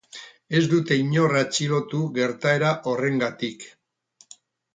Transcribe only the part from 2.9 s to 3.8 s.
horrengatik.